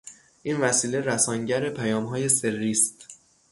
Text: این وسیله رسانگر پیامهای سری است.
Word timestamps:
این 0.43 0.57
وسیله 0.57 0.99
رسانگر 0.99 1.69
پیامهای 1.69 2.29
سری 2.29 2.71
است. 2.71 3.07